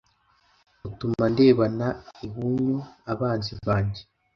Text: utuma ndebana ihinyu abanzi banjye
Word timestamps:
utuma 0.87 1.25
ndebana 1.33 1.87
ihinyu 2.25 2.77
abanzi 3.11 3.51
banjye 3.67 4.01